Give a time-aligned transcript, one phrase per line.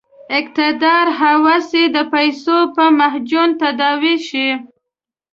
[0.37, 4.49] اقتدار هوس یې د پیسو په معجون تداوي شي.